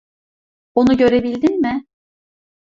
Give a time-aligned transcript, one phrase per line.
[0.75, 1.85] Onu görebildin mi?